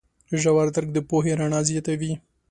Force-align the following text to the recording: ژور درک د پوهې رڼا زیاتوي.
ژور 0.41 0.67
درک 0.75 0.89
د 0.93 0.97
پوهې 1.09 1.31
رڼا 1.39 1.59
زیاتوي. 1.69 2.13